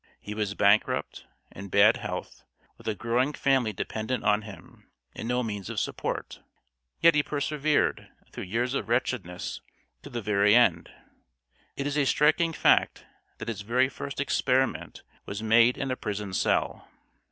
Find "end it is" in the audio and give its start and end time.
10.55-11.99